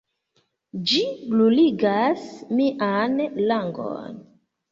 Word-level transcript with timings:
Ĝi 0.91 1.01
bruligas 1.33 2.25
mian 2.61 3.15
langon! 3.53 4.19